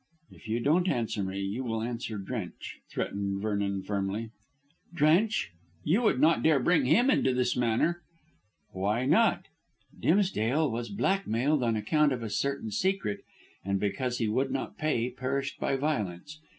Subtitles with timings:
[0.31, 4.31] "If you don't answer me you will answer Drench," threatened Vernon firmly.
[4.95, 5.51] "Drench?
[5.83, 8.01] You would not dare to bring him into this matter?"
[8.71, 9.45] "Why not?
[10.01, 13.19] Dimsdale was blackmailed on account of a certain secret,
[13.63, 16.39] and, because he would not pay, perished by violence.